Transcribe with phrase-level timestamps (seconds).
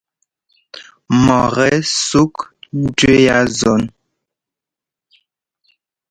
[1.23, 2.35] Mɔ ŋgɛ ɛsuk
[2.81, 3.81] ndʉ ya zɔ́n.